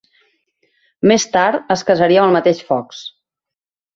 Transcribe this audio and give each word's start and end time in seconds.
Més 1.11 1.25
tard 1.35 1.69
es 1.77 1.85
casaria 1.91 2.23
amb 2.23 2.31
el 2.31 2.35
mateix 2.39 2.63
Fox. 2.71 3.03